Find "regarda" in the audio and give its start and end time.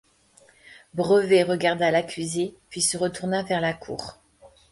1.43-1.91